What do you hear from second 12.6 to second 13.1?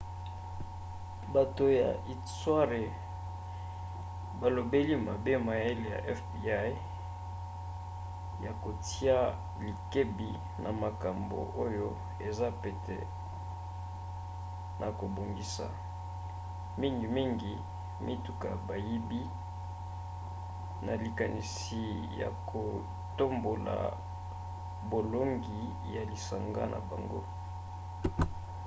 pete